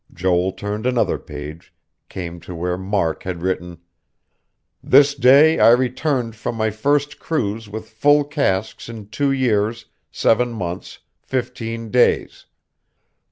[0.11, 1.75] Joel turned another page,
[2.09, 3.77] came to where Mark had written:
[4.81, 10.53] "This day I returned from my first cruise with full casks in two years, seven
[10.53, 12.47] months, fifteen days.